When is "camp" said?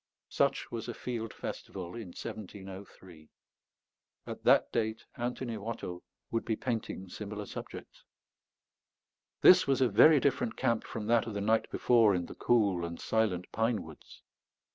10.57-10.85